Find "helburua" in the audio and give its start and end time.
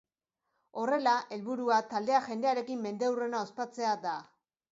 1.35-1.77